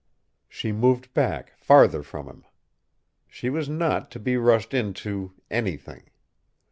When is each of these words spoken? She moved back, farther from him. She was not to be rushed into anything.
She 0.49 0.71
moved 0.71 1.13
back, 1.13 1.53
farther 1.57 2.01
from 2.01 2.25
him. 2.25 2.43
She 3.27 3.51
was 3.51 3.69
not 3.69 4.09
to 4.09 4.19
be 4.19 4.35
rushed 4.35 4.73
into 4.73 5.33
anything. 5.51 6.05